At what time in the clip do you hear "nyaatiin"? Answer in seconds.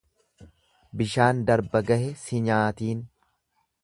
2.47-3.05